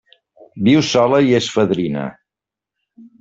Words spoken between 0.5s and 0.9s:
Viu